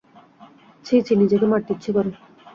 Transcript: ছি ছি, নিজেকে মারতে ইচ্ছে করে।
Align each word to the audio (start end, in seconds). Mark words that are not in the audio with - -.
ছি 0.85 0.95
ছি, 1.05 1.13
নিজেকে 1.21 1.45
মারতে 1.51 1.71
ইচ্ছে 1.75 1.89
করে। 1.95 2.11